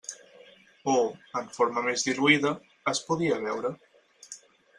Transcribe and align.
O, 0.93 0.95
en 1.41 1.51
forma 1.57 1.83
més 1.89 2.07
diluïda, 2.07 2.55
es 2.95 3.03
podia 3.11 3.39
beure. 3.45 3.73